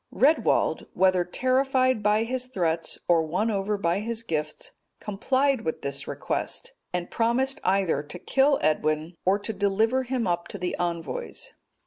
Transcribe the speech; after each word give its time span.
Redwald, 0.11 0.87
whether 0.95 1.23
terrified 1.23 2.01
by 2.01 2.23
his 2.23 2.47
threats, 2.47 2.97
or 3.07 3.21
won 3.21 3.51
over 3.51 3.77
by 3.77 3.99
his 3.99 4.23
gifts, 4.23 4.71
complied 4.99 5.61
with 5.61 5.83
this 5.83 6.07
request, 6.07 6.73
and 6.91 7.11
promised 7.11 7.61
either 7.63 8.01
to 8.01 8.17
kill 8.17 8.57
Edwin, 8.63 9.13
or 9.25 9.37
to 9.37 9.53
deliver 9.53 10.01
him 10.01 10.25
up 10.25 10.47
to 10.47 10.57
the 10.57 10.75
envoys. 10.79 11.53